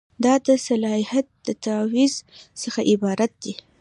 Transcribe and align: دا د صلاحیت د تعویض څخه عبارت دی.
دا 0.23 0.33
د 0.47 0.47
صلاحیت 0.67 1.27
د 1.47 1.49
تعویض 1.65 2.15
څخه 2.61 2.79
عبارت 2.91 3.31
دی. 3.43 3.53